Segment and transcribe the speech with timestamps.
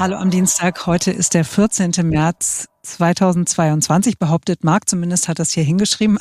[0.00, 0.86] Hallo am Dienstag.
[0.86, 1.92] Heute ist der 14.
[2.04, 4.88] März 2022, behauptet Marc.
[4.88, 6.16] Zumindest hat das hier hingeschrieben.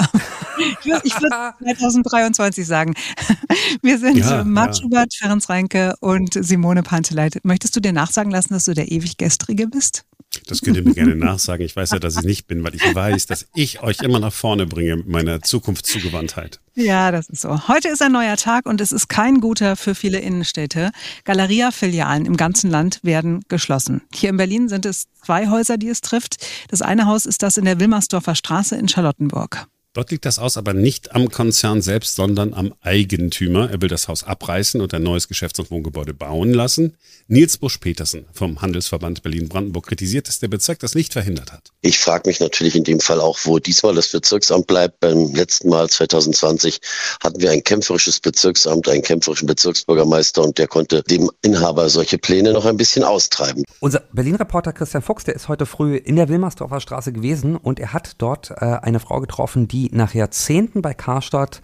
[0.60, 2.94] Ich würde 2023 sagen.
[3.82, 4.82] Wir sind ja, Marc ja.
[4.82, 7.40] Schubert, Ferenc Reinke und Simone Panteleit.
[7.44, 10.06] Möchtest du dir nachsagen lassen, dass du der ewig Gestrige bist?
[10.46, 11.66] Das könnt ihr mir gerne nachsagen.
[11.66, 14.34] Ich weiß ja, dass ich nicht bin, weil ich weiß, dass ich euch immer nach
[14.34, 16.60] vorne bringe mit meiner Zukunftszugewandtheit.
[16.76, 17.68] Ja, das ist so.
[17.68, 20.92] Heute ist ein neuer Tag und es ist kein guter für viele Innenstädte.
[21.24, 24.02] Galeria-Filialen im ganzen Land werden geschlossen.
[24.14, 26.38] Hier in Berlin sind es zwei Häuser, die es trifft.
[26.70, 29.68] Das eine Haus ist das in der Wilmersdorfer Straße in Charlottenburg.
[29.94, 33.72] Dort liegt das Haus aber nicht am Konzern selbst, sondern am Eigentümer.
[33.72, 36.96] Er will das Haus abreißen und ein neues Geschäfts- und Wohngebäude bauen lassen.
[37.28, 41.72] Nils Busch-Petersen vom Handelsverband Berlin-Brandenburg kritisiert, dass der Bezirk das nicht verhindert hat.
[41.82, 45.00] Ich frage mich natürlich in dem Fall auch, wo diesmal das Bezirksamt bleibt.
[45.00, 46.80] Beim letzten Mal 2020
[47.24, 52.54] hatten wir ein kämpferisches Bezirksamt, einen kämpferischen Bezirksbürgermeister und der konnte dem Inhaber solche Pläne
[52.54, 53.64] noch ein bisschen austreiben.
[53.80, 57.92] Unser Berlin-Reporter Christian Fuchs, der ist heute früh in der Wilmersdorfer Straße gewesen und er
[57.92, 61.62] hat dort äh, eine Frau getroffen, die die nach Jahrzehnten bei Karstadt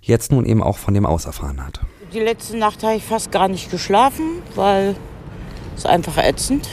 [0.00, 1.80] jetzt nun eben auch von dem Aus erfahren hat.
[2.12, 4.96] Die letzte Nacht habe ich fast gar nicht geschlafen, weil
[5.76, 6.68] es einfach ätzend.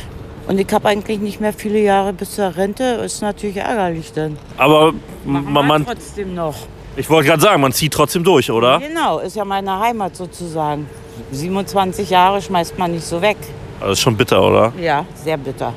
[0.47, 2.83] Und ich habe eigentlich nicht mehr viele Jahre bis zur Rente.
[2.83, 4.37] Ist natürlich ärgerlich dann.
[4.57, 4.93] Aber
[5.25, 6.55] man, man trotzdem noch.
[6.95, 8.79] Ich wollte gerade sagen, man zieht trotzdem durch, oder?
[8.79, 10.87] Genau, ist ja meine Heimat sozusagen.
[11.31, 13.37] 27 Jahre schmeißt man nicht so weg.
[13.79, 14.73] Das ist schon bitter, oder?
[14.81, 15.73] Ja, sehr bitter.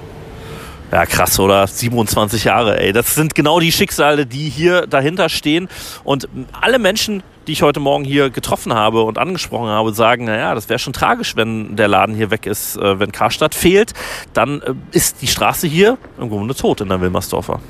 [0.92, 1.66] Ja, krass, oder?
[1.66, 2.92] 27 Jahre, ey.
[2.92, 5.68] Das sind genau die Schicksale, die hier dahinter stehen.
[6.04, 6.28] Und
[6.60, 10.68] alle Menschen, die ich heute Morgen hier getroffen habe und angesprochen habe, sagen, naja, das
[10.68, 13.94] wäre schon tragisch, wenn der Laden hier weg ist, äh, wenn Karstadt fehlt.
[14.34, 17.60] Dann äh, ist die Straße hier im Grunde tot in der Wilmersdorfer.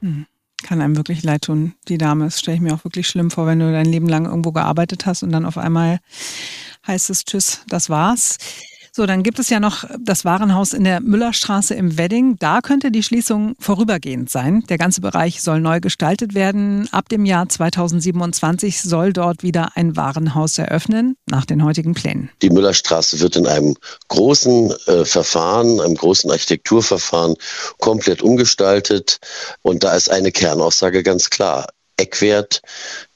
[0.00, 0.26] Mhm.
[0.64, 2.24] Kann einem wirklich leid tun, die Dame.
[2.24, 5.06] Das stelle ich mir auch wirklich schlimm vor, wenn du dein Leben lang irgendwo gearbeitet
[5.06, 6.00] hast und dann auf einmal
[6.86, 8.38] heißt es Tschüss, das war's.
[8.94, 12.36] So, dann gibt es ja noch das Warenhaus in der Müllerstraße im Wedding.
[12.38, 14.64] Da könnte die Schließung vorübergehend sein.
[14.68, 16.90] Der ganze Bereich soll neu gestaltet werden.
[16.92, 22.28] Ab dem Jahr 2027 soll dort wieder ein Warenhaus eröffnen, nach den heutigen Plänen.
[22.42, 23.76] Die Müllerstraße wird in einem
[24.08, 27.36] großen äh, Verfahren, einem großen Architekturverfahren
[27.78, 29.20] komplett umgestaltet.
[29.62, 31.68] Und da ist eine Kernaussage ganz klar.
[31.96, 32.60] Eckwert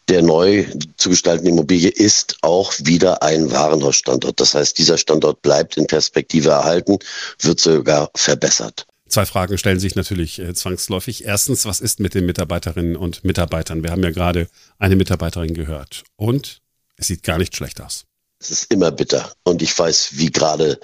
[0.09, 4.41] der neu zu gestaltende Immobilie ist auch wieder ein Warenhausstandort.
[4.41, 6.99] Das heißt, dieser Standort bleibt in Perspektive erhalten,
[7.41, 8.87] wird sogar verbessert.
[9.09, 11.25] Zwei Fragen stellen sich natürlich äh, zwangsläufig.
[11.25, 13.83] Erstens, was ist mit den Mitarbeiterinnen und Mitarbeitern?
[13.83, 16.03] Wir haben ja gerade eine Mitarbeiterin gehört.
[16.17, 16.61] Und
[16.97, 18.05] es sieht gar nicht schlecht aus.
[18.39, 19.33] Es ist immer bitter.
[19.45, 20.79] Und ich weiß, wie gerade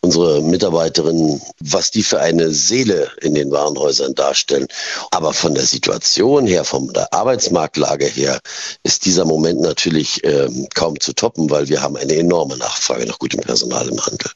[0.00, 4.66] unsere Mitarbeiterinnen, was die für eine Seele in den Warenhäusern darstellen.
[5.10, 8.40] Aber von der Situation her, von der Arbeitsmarktlage her,
[8.84, 13.18] ist dieser Moment natürlich ähm, kaum zu toppen, weil wir haben eine enorme Nachfrage nach
[13.18, 14.30] gutem Personal im Handel.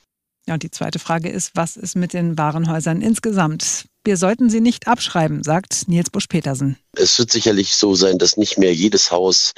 [0.47, 3.85] Ja, und die zweite Frage ist, was ist mit den Warenhäusern insgesamt?
[4.09, 6.79] Wir sollten sie nicht abschreiben, sagt Nils Busch-Petersen.
[6.97, 9.53] Es wird sicherlich so sein, dass nicht mehr jedes Haus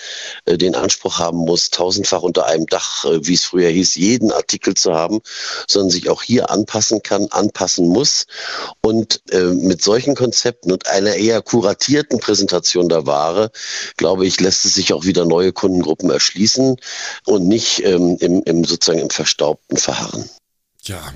[0.45, 4.33] äh, den Anspruch haben muss, tausendfach unter einem Dach, äh, wie es früher hieß, jeden
[4.33, 5.21] Artikel zu haben,
[5.69, 8.27] sondern sich auch hier anpassen kann, anpassen muss.
[8.83, 13.53] Und äh, mit solchen Konzepten und einer eher kuratierten Präsentation der Ware,
[13.99, 16.75] glaube ich, lässt es sich auch wieder neue Kundengruppen erschließen
[17.25, 20.29] und nicht ähm, im, im sozusagen im Verstaubten verharren.
[20.83, 21.15] Ja,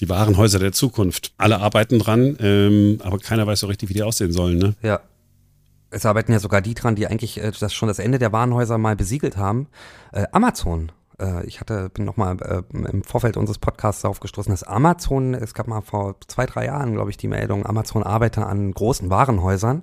[0.00, 1.32] die Warenhäuser der Zukunft.
[1.36, 4.58] Alle arbeiten dran, ähm, aber keiner weiß so richtig, wie die aussehen sollen.
[4.58, 4.74] Ne?
[4.82, 5.00] Ja.
[5.90, 8.78] Es arbeiten ja sogar die dran, die eigentlich äh, das schon das Ende der Warenhäuser
[8.78, 9.68] mal besiegelt haben.
[10.12, 10.90] Äh, Amazon.
[11.20, 15.54] Äh, ich hatte, bin nochmal äh, im Vorfeld unseres Podcasts darauf gestoßen, dass Amazon, es
[15.54, 19.82] gab mal vor zwei, drei Jahren, glaube ich, die Meldung, Amazon arbeite an großen Warenhäusern.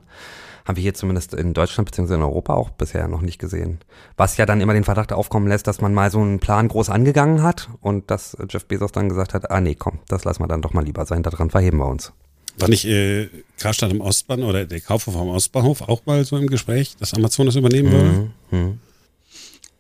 [0.66, 2.16] Haben wir hier zumindest in Deutschland bzw.
[2.16, 3.80] in Europa auch bisher noch nicht gesehen.
[4.16, 6.92] Was ja dann immer den Verdacht aufkommen lässt, dass man mal so einen Plan groß
[6.92, 10.48] angegangen hat und dass Jeff Bezos dann gesagt hat, ah nee, komm, das lassen wir
[10.48, 12.14] dann doch mal lieber sein, daran verheben wir uns.
[12.60, 16.48] War nicht äh, Karstadt im Ostbahn oder der Kaufhof am Ostbahnhof auch mal so im
[16.48, 18.32] Gespräch, dass Amazon das übernehmen würde?
[18.52, 18.80] Mhm.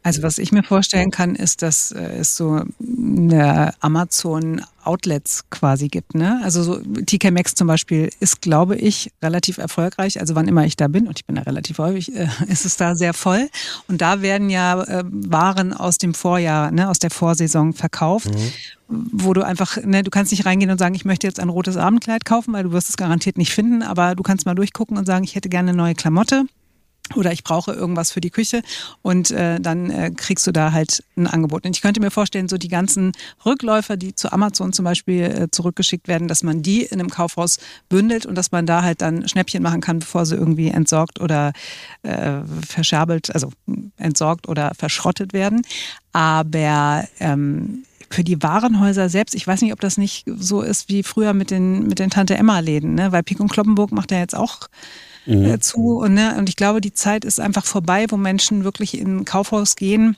[0.04, 5.90] Also was ich mir vorstellen kann, ist, dass äh, es so eine Amazon Outlets quasi
[5.90, 6.16] gibt.
[6.16, 6.42] Ne?
[6.44, 10.20] Also so TK Maxx zum Beispiel ist, glaube ich, relativ erfolgreich.
[10.20, 12.78] Also wann immer ich da bin, und ich bin da relativ häufig, äh, ist es
[12.78, 13.50] da sehr voll.
[13.88, 18.34] Und da werden ja äh, Waren aus dem Vorjahr, ne, aus der Vorsaison verkauft.
[18.34, 18.52] Mhm
[18.94, 21.78] wo du einfach, ne, du kannst nicht reingehen und sagen, ich möchte jetzt ein rotes
[21.78, 25.06] Abendkleid kaufen, weil du wirst es garantiert nicht finden, aber du kannst mal durchgucken und
[25.06, 26.44] sagen, ich hätte gerne eine neue Klamotte
[27.16, 28.62] oder ich brauche irgendwas für die Küche
[29.02, 31.66] und äh, dann äh, kriegst du da halt ein Angebot.
[31.66, 33.12] Und ich könnte mir vorstellen, so die ganzen
[33.46, 37.60] Rückläufer, die zu Amazon zum Beispiel äh, zurückgeschickt werden, dass man die in einem Kaufhaus
[37.90, 41.54] bündelt und dass man da halt dann Schnäppchen machen kann, bevor sie irgendwie entsorgt oder
[42.04, 43.52] äh, verscherbelt, also
[43.98, 45.62] entsorgt oder verschrottet werden.
[46.14, 51.04] Aber ähm, für die Warenhäuser selbst, ich weiß nicht, ob das nicht so ist wie
[51.04, 53.12] früher mit den, mit den Tante-Emma-Läden, ne?
[53.12, 54.68] weil Pik und Kloppenburg macht ja jetzt auch
[55.26, 55.46] mhm.
[55.46, 56.00] äh, zu.
[56.00, 56.36] Und, ne?
[56.38, 60.18] und ich glaube, die Zeit ist einfach vorbei, wo Menschen wirklich in ein Kaufhaus gehen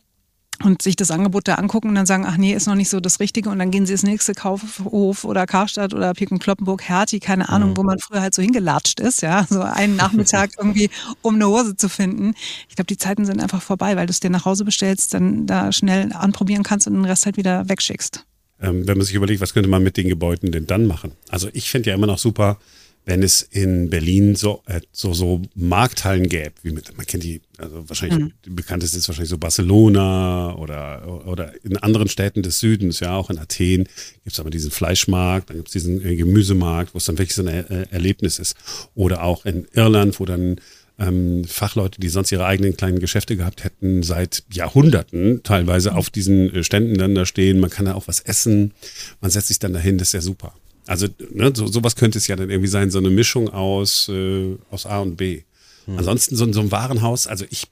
[0.64, 3.00] und sich das Angebot da angucken und dann sagen, ach nee, ist noch nicht so
[3.00, 6.84] das Richtige und dann gehen sie ins nächste Kaufhof oder Karstadt oder Pik und Kloppenburg,
[6.84, 7.78] Hertie, keine Ahnung, mhm.
[7.78, 10.90] wo man früher halt so hingelatscht ist, ja, so einen Nachmittag irgendwie,
[11.22, 12.34] um eine Hose zu finden.
[12.70, 15.48] Ich glaube, die Zeiten sind einfach vorbei, weil du es dir nach Hause bestellst, dann
[15.48, 18.26] da schnell anprobieren kannst und den Rest halt wieder wegschickst.
[18.62, 21.12] Ähm, wenn man sich überlegt, was könnte man mit den Gebäuden denn dann machen?
[21.30, 22.58] Also ich finde ja immer noch super,
[23.06, 27.42] wenn es in Berlin so, äh, so, so Markthallen gäbe, wie mit, man kennt die,
[27.58, 28.32] also wahrscheinlich, mhm.
[28.46, 33.30] die bekannteste ist wahrscheinlich so Barcelona oder, oder in anderen Städten des Südens, ja, auch
[33.30, 33.86] in Athen
[34.24, 37.36] gibt es aber diesen Fleischmarkt, dann gibt es diesen äh, Gemüsemarkt, wo es dann wirklich
[37.36, 38.56] so ein äh, Erlebnis ist.
[38.96, 40.58] Oder auch in Irland, wo dann
[41.00, 46.54] ähm, Fachleute, die sonst ihre eigenen kleinen Geschäfte gehabt hätten, seit Jahrhunderten teilweise auf diesen
[46.54, 47.60] äh, Ständen dann da stehen.
[47.60, 48.74] Man kann da auch was essen,
[49.22, 50.54] man setzt sich dann dahin, das ist ja super.
[50.88, 54.56] Also ne, so, sowas könnte es ja dann irgendwie sein, so eine Mischung aus, äh,
[54.70, 55.44] aus A und B.
[55.86, 55.98] Hm.
[55.98, 57.68] Ansonsten so, so ein Warenhaus, also ich,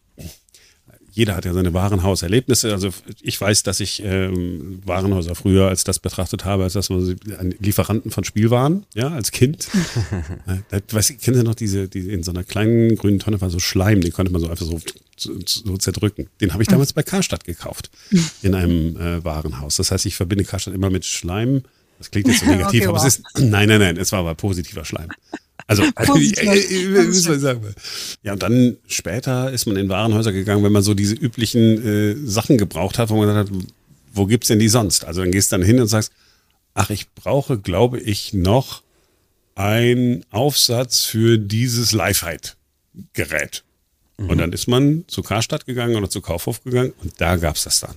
[1.13, 2.71] jeder hat ja seine Warenhauserlebnisse.
[2.71, 2.89] Also
[3.21, 7.17] ich weiß, dass ich ähm, Warenhäuser früher als das betrachtet habe, als dass man
[7.59, 9.67] Lieferanten von Spielwaren, ja, als Kind.
[10.69, 13.59] da, weiß, kennen Sie noch diese, die in so einer kleinen grünen Tonne war so
[13.59, 14.79] Schleim, den konnte man so einfach so,
[15.17, 16.27] so, so zerdrücken.
[16.39, 17.91] Den habe ich damals bei Karstadt gekauft,
[18.41, 19.75] in einem äh, Warenhaus.
[19.75, 21.63] Das heißt, ich verbinde Karstadt immer mit Schleim
[22.01, 23.05] das klingt jetzt so negativ, okay, aber wow.
[23.05, 23.23] es ist.
[23.39, 25.09] Nein, nein, nein, es war aber positiver Schleim.
[25.67, 25.83] Also,
[26.15, 27.75] ich, ich, ich, sagen.
[28.23, 32.15] Ja, und dann später ist man in Warenhäuser gegangen, wenn man so diese üblichen äh,
[32.27, 33.57] Sachen gebraucht hat, wo man gesagt hat,
[34.13, 35.05] wo gibt's denn die sonst?
[35.05, 36.11] Also dann gehst du dann hin und sagst,
[36.73, 38.81] ach, ich brauche, glaube ich, noch
[39.53, 43.63] einen Aufsatz für dieses Lifehide-Gerät.
[44.17, 44.29] Mhm.
[44.29, 47.79] Und dann ist man zu Karstadt gegangen oder zu Kaufhof gegangen und da gab's das
[47.79, 47.95] dann.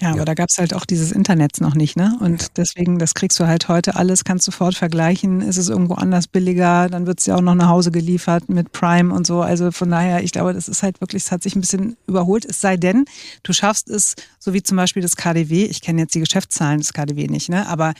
[0.00, 0.24] Ja, aber ja.
[0.24, 2.16] da gab es halt auch dieses Internet noch nicht, ne?
[2.20, 2.48] Und ja.
[2.56, 5.42] deswegen, das kriegst du halt heute alles, kannst du sofort vergleichen.
[5.42, 8.72] Ist es irgendwo anders billiger, dann wird es ja auch noch nach Hause geliefert mit
[8.72, 9.42] Prime und so.
[9.42, 12.46] Also von daher, ich glaube, das ist halt wirklich, es hat sich ein bisschen überholt.
[12.46, 13.04] Es sei denn,
[13.42, 16.92] du schaffst es, so wie zum Beispiel das KDW, ich kenne jetzt die Geschäftszahlen des
[16.94, 17.68] KDW nicht, ne?
[17.68, 17.92] Aber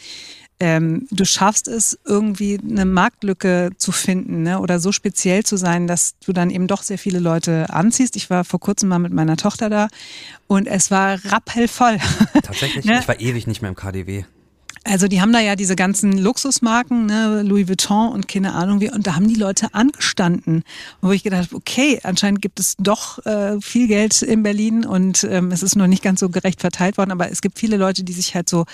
[0.60, 4.60] ähm, du schaffst es, irgendwie eine Marktlücke zu finden ne?
[4.60, 8.14] oder so speziell zu sein, dass du dann eben doch sehr viele Leute anziehst.
[8.16, 9.88] Ich war vor kurzem mal mit meiner Tochter da
[10.46, 11.98] und es war rappelvoll.
[12.42, 13.00] Tatsächlich, ne?
[13.00, 14.24] ich war ewig nicht mehr im KDW.
[14.84, 18.90] Also die haben da ja diese ganzen Luxusmarken, ne, Louis Vuitton und keine Ahnung wie,
[18.90, 20.64] und da haben die Leute angestanden.
[21.02, 25.24] wo ich gedacht habe, okay, anscheinend gibt es doch äh, viel Geld in Berlin und
[25.24, 28.04] ähm, es ist noch nicht ganz so gerecht verteilt worden, aber es gibt viele Leute,
[28.04, 28.64] die sich halt so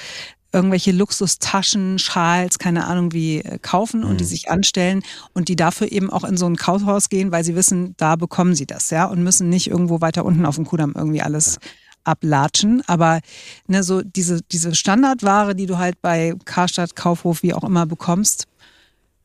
[0.56, 4.16] irgendwelche Luxustaschen, Schals, keine Ahnung wie äh, kaufen und mhm.
[4.16, 5.02] die sich anstellen
[5.34, 8.54] und die dafür eben auch in so ein Kaufhaus gehen, weil sie wissen, da bekommen
[8.54, 11.70] sie das, ja, und müssen nicht irgendwo weiter unten auf dem Kudamm irgendwie alles ja.
[12.04, 12.82] ablatschen.
[12.86, 13.20] Aber
[13.68, 18.46] ne, so diese, diese Standardware, die du halt bei Karstadt, Kaufhof, wie auch immer bekommst,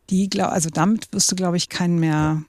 [0.09, 2.43] die, glaub, also damit wirst du, glaube ich, keinen mehr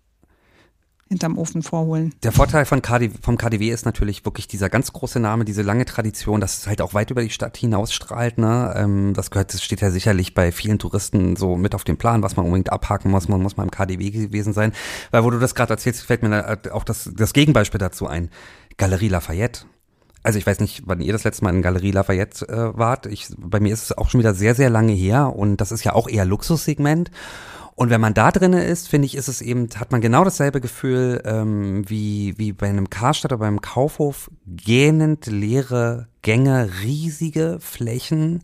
[1.12, 2.14] hinterm Ofen vorholen.
[2.22, 5.84] Der Vorteil von KD, vom KDW ist natürlich wirklich dieser ganz große Name, diese lange
[5.84, 8.38] Tradition, dass es halt auch weit über die Stadt hinausstrahlt.
[8.38, 8.74] Ne?
[8.76, 12.22] Ähm, das gehört, das steht ja sicherlich bei vielen Touristen so mit auf dem Plan,
[12.22, 13.28] was man unbedingt abhaken muss.
[13.28, 14.72] Man muss mal im KDW gewesen sein.
[15.10, 18.30] Weil wo du das gerade erzählst, fällt mir auch das, das Gegenbeispiel dazu ein.
[18.76, 19.66] Galerie Lafayette.
[20.22, 23.06] Also ich weiß nicht, wann ihr das letzte Mal in Galerie Lafayette äh, wart.
[23.06, 25.84] Ich, bei mir ist es auch schon wieder sehr, sehr lange her und das ist
[25.84, 27.10] ja auch eher Luxussegment.
[27.74, 30.60] Und wenn man da drinne ist, finde ich, ist es eben, hat man genau dasselbe
[30.60, 34.30] Gefühl ähm, wie, wie bei einem Karstadt oder beim Kaufhof.
[34.46, 38.42] Gähnend leere Gänge, riesige Flächen,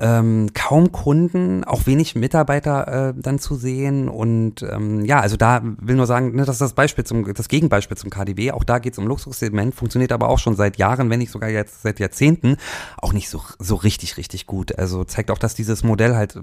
[0.00, 4.08] ähm, kaum Kunden, auch wenig Mitarbeiter äh, dann zu sehen.
[4.08, 7.48] Und ähm, ja, also da will nur sagen, ne, das ist das Beispiel zum, das
[7.48, 8.52] Gegenbeispiel zum KDW.
[8.52, 11.50] Auch da geht es um Luxussegment, funktioniert aber auch schon seit Jahren, wenn nicht sogar
[11.50, 12.56] jetzt seit Jahrzehnten,
[12.96, 14.76] auch nicht so, so richtig, richtig gut.
[14.78, 16.36] Also zeigt auch, dass dieses Modell halt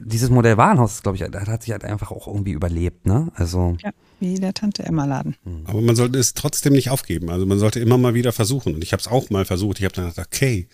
[0.00, 3.30] dieses Modell Warenhaus, glaube ich, hat sich halt einfach auch irgendwie überlebt, ne?
[3.34, 3.76] Also.
[3.82, 5.36] Ja, wie der Tante Emma Laden.
[5.44, 5.62] Hm.
[5.66, 7.30] Aber man sollte es trotzdem nicht aufgeben.
[7.30, 8.74] Also man sollte immer mal wieder versuchen.
[8.74, 9.78] Und ich habe es auch mal versucht.
[9.78, 10.68] Ich habe dann gedacht, okay,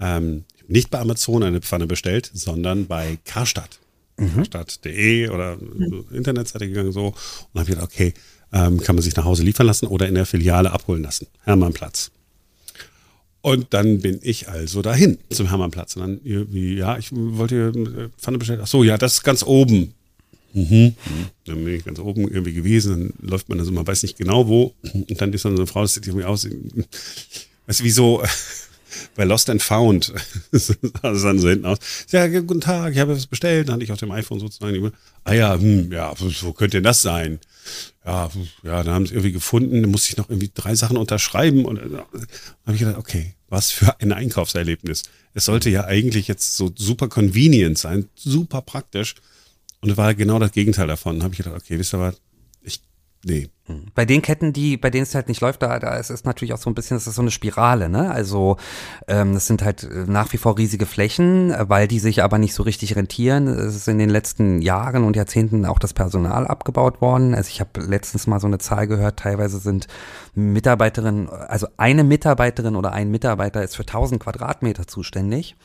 [0.00, 3.80] ähm, nicht bei Amazon eine Pfanne bestellt, sondern bei Karstadt.
[4.16, 4.34] Mhm.
[4.34, 6.06] Karstadt.de oder mhm.
[6.12, 7.14] Internetseite gegangen so.
[7.52, 8.14] Und habe gedacht, okay,
[8.52, 11.26] ähm, kann man sich nach Hause liefern lassen oder in der Filiale abholen lassen.
[11.42, 12.10] Hermannplatz.
[13.46, 15.94] Und dann bin ich also dahin zum Hermannplatz.
[15.94, 18.58] Und dann irgendwie, ja, ich wollte äh, Pfanne bestellen.
[18.60, 19.94] Ach so, ja, das ist ganz oben.
[20.52, 20.96] Mhm.
[21.44, 23.14] Dann bin ich ganz oben irgendwie gewesen.
[23.20, 24.74] Dann läuft man also, man weiß nicht genau wo.
[24.92, 26.44] Und dann ist dann so eine Frau, das sieht irgendwie aus.
[27.68, 28.20] Weißt du, wie so
[29.14, 30.12] bei Lost and Found.
[30.50, 31.78] sah dann so hinten aus.
[32.10, 33.68] Ja, guten Tag, ich habe was bestellt.
[33.68, 34.90] Dann hatte ich auf dem iPhone sozusagen.
[35.22, 37.38] Ah ja, hm, ja, wo könnte denn das sein?
[38.04, 38.28] Ja,
[38.64, 39.82] ja, dann haben sie irgendwie gefunden.
[39.82, 41.64] Dann musste ich noch irgendwie drei Sachen unterschreiben.
[41.64, 45.04] Und dann habe ich gedacht, okay, Was für ein Einkaufserlebnis.
[45.34, 49.14] Es sollte ja eigentlich jetzt so super convenient sein, super praktisch.
[49.80, 51.22] Und war genau das Gegenteil davon.
[51.22, 52.20] habe ich gedacht, okay, wisst ihr was?
[52.62, 52.80] Ich,
[53.26, 53.50] nee,
[53.94, 56.54] bei den Ketten, die, bei denen es halt nicht läuft, da, da ist es natürlich
[56.54, 58.12] auch so ein bisschen, das ist so eine Spirale, ne?
[58.12, 58.58] Also
[59.08, 62.38] ähm, das sind halt äh, nach wie vor riesige Flächen, äh, weil die sich aber
[62.38, 63.48] nicht so richtig rentieren.
[63.48, 67.34] Es ist in den letzten Jahren und Jahrzehnten auch das Personal abgebaut worden.
[67.34, 69.88] Also ich habe letztens mal so eine Zahl gehört, teilweise sind
[70.36, 75.56] Mitarbeiterinnen, also eine Mitarbeiterin oder ein Mitarbeiter ist für 1000 Quadratmeter zuständig.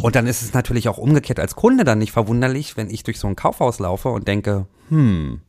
[0.00, 3.18] Und dann ist es natürlich auch umgekehrt als Kunde dann nicht verwunderlich, wenn ich durch
[3.18, 5.40] so ein Kaufhaus laufe und denke, hm,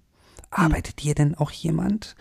[0.57, 2.15] Arbeitet hier denn auch jemand?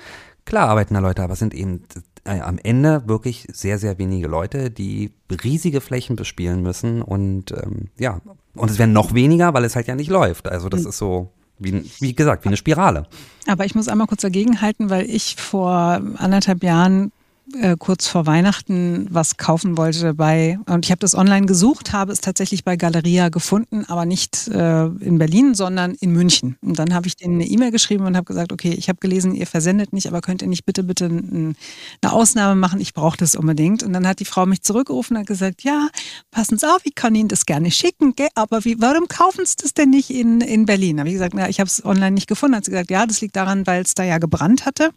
[0.45, 1.85] Klar arbeiten da Leute, aber es sind eben
[2.25, 7.89] äh, am Ende wirklich sehr, sehr wenige Leute, die riesige Flächen bespielen müssen und ähm,
[7.99, 8.21] ja,
[8.55, 10.49] und es werden noch weniger, weil es halt ja nicht läuft.
[10.49, 10.89] Also das hm.
[10.89, 13.07] ist so, wie, wie gesagt, wie eine Spirale.
[13.47, 17.13] Aber ich muss einmal kurz dagegen halten, weil ich vor anderthalb Jahren
[17.61, 22.13] äh, kurz vor Weihnachten was kaufen wollte bei, und ich habe das online gesucht, habe
[22.13, 26.57] es tatsächlich bei Galeria gefunden, aber nicht äh, in Berlin, sondern in München.
[26.63, 29.35] Und dann habe ich denen eine E-Mail geschrieben und habe gesagt, okay, ich habe gelesen,
[29.35, 31.55] ihr versendet nicht, aber könnt ihr nicht bitte, bitte eine
[32.03, 32.81] Ausnahme machen?
[32.81, 33.83] Ich brauche das unbedingt.
[33.83, 35.89] Und dann hat die Frau mich zurückgerufen und hat gesagt, ja,
[36.31, 38.29] passen Sie auf, ich kann Ihnen das gerne schicken, gell?
[38.35, 40.99] aber wie, warum kaufen Sie das denn nicht in, in Berlin?
[40.99, 42.57] Habe ich gesagt, na, ich habe es online nicht gefunden.
[42.57, 44.91] Hat sie gesagt, ja, das liegt daran, weil es da ja gebrannt hatte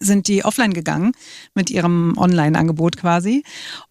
[0.00, 1.12] sind die offline gegangen
[1.54, 3.42] mit ihrem Online-Angebot quasi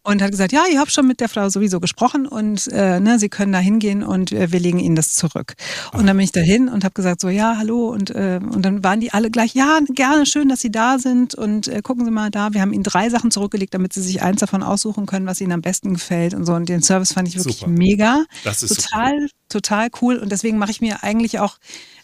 [0.04, 3.20] und hat gesagt, ja, ich habe schon mit der Frau sowieso gesprochen und äh, ne,
[3.20, 5.54] sie können da hingehen und äh, wir legen ihnen das zurück.
[5.94, 8.84] Und dann bin ich dahin und habe gesagt so, ja, hallo und, äh, und dann
[8.84, 12.12] waren die alle gleich, ja, gerne, schön, dass sie da sind und äh, gucken Sie
[12.12, 15.26] mal da, wir haben ihnen drei Sachen zurückgelegt, damit sie sich eins davon aussuchen können,
[15.26, 17.72] was ihnen am besten gefällt und so und den Service fand ich wirklich Super.
[17.72, 18.26] mega.
[18.44, 19.32] Das ist total, super.
[19.50, 21.58] total cool und deswegen mache ich mir eigentlich auch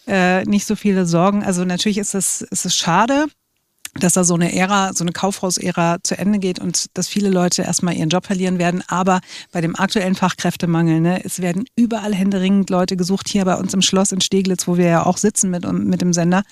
[0.08, 1.44] äh, nicht so viele Sorgen.
[1.44, 3.26] Also natürlich ist es, ist es schade,
[4.00, 7.64] dass da so eine Ära, so eine Kaufhausära zu Ende geht und dass viele Leute
[7.64, 8.82] erstmal ihren Job verlieren werden.
[8.88, 9.20] Aber
[9.52, 13.82] bei dem aktuellen Fachkräftemangel, ne, es werden überall händeringend Leute gesucht, hier bei uns im
[13.82, 16.44] Schloss in Steglitz, wo wir ja auch sitzen mit, mit dem Sender.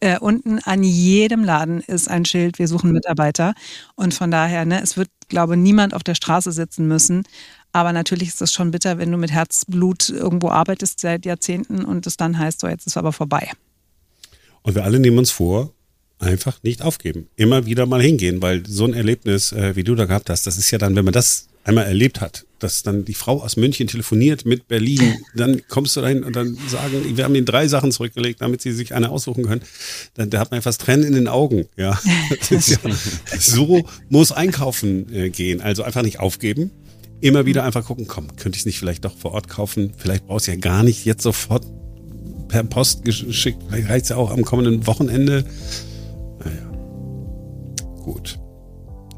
[0.00, 3.52] Äh, unten an jedem Laden ist ein Schild, wir suchen Mitarbeiter.
[3.94, 7.24] Und von daher, ne, es wird, glaube niemand auf der Straße sitzen müssen.
[7.72, 12.06] Aber natürlich ist es schon bitter, wenn du mit Herzblut irgendwo arbeitest seit Jahrzehnten und
[12.06, 13.50] es dann heißt, so jetzt ist aber vorbei.
[14.62, 15.72] Und wir alle nehmen uns vor,
[16.18, 17.28] einfach nicht aufgeben.
[17.36, 20.56] Immer wieder mal hingehen, weil so ein Erlebnis, äh, wie du da gehabt hast, das
[20.56, 23.88] ist ja dann, wenn man das einmal erlebt hat, dass dann die Frau aus München
[23.88, 27.92] telefoniert mit Berlin, dann kommst du dahin und dann sagen, wir haben ihnen drei Sachen
[27.92, 29.62] zurückgelegt, damit sie sich eine aussuchen können.
[30.14, 31.66] Dann, da hat man fast Tränen in den Augen.
[31.76, 31.98] Ja,
[32.50, 32.58] ja
[33.38, 35.60] so muss einkaufen äh, gehen.
[35.60, 36.70] Also einfach nicht aufgeben.
[37.20, 39.92] Immer wieder einfach gucken, komm, könnte ich es nicht vielleicht doch vor Ort kaufen?
[39.96, 41.64] Vielleicht brauchst du ja gar nicht jetzt sofort
[42.48, 43.58] per Post geschickt.
[43.68, 45.44] Vielleicht reicht es ja auch am kommenden Wochenende.
[48.06, 48.38] Gut.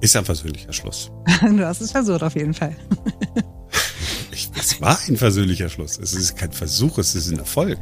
[0.00, 1.10] Ist ein versöhnlicher Schluss.
[1.42, 2.74] du hast es versucht, auf jeden Fall.
[4.32, 5.98] ich, es war ein versöhnlicher Schluss.
[5.98, 7.78] Es ist kein Versuch, es ist ein Erfolg.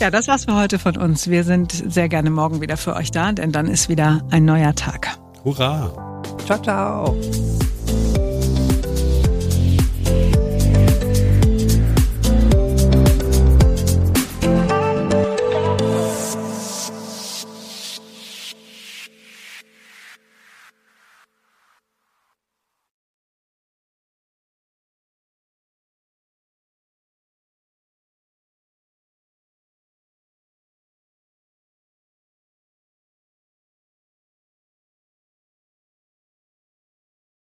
[0.00, 1.30] ja, das war's für heute von uns.
[1.30, 4.74] Wir sind sehr gerne morgen wieder für euch da, denn dann ist wieder ein neuer
[4.74, 5.16] Tag.
[5.44, 6.22] Hurra!
[6.44, 7.16] Ciao, ciao!